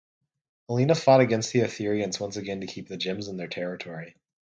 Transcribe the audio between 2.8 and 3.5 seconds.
the gems in their